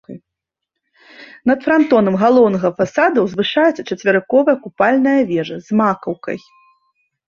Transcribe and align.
Над 1.49 1.59
франтонам 1.67 2.15
галоўнага 2.23 2.67
фасада 2.81 3.17
ўзвышаецца 3.27 3.81
чацверыковая 3.91 4.57
купальная 4.65 5.17
вежа 5.33 5.55
з 5.69 5.83
макаўкай. 5.83 6.37